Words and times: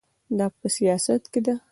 دا 0.37 0.45
په 0.59 0.67
سیاست 0.75 1.23
کې 1.31 1.39
ده. 1.45 1.55